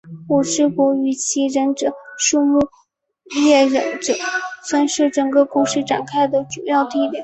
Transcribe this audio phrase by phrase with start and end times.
[0.27, 2.57] 火之国与其忍者村木
[3.45, 4.13] 叶忍者
[4.65, 7.19] 村是整个故事展开的主要地点。